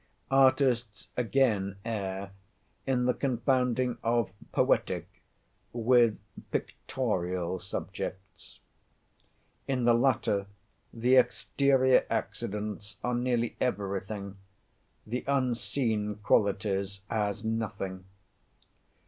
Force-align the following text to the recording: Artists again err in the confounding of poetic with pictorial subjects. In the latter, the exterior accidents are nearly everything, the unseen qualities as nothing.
Artists 0.31 1.09
again 1.15 1.75
err 1.85 2.31
in 2.87 3.05
the 3.05 3.13
confounding 3.13 3.99
of 4.01 4.31
poetic 4.51 5.07
with 5.73 6.17
pictorial 6.49 7.59
subjects. 7.59 8.59
In 9.67 9.83
the 9.85 9.93
latter, 9.93 10.47
the 10.91 11.17
exterior 11.17 12.07
accidents 12.09 12.97
are 13.03 13.13
nearly 13.13 13.55
everything, 13.61 14.37
the 15.05 15.23
unseen 15.27 16.15
qualities 16.15 17.01
as 17.07 17.43
nothing. 17.45 18.05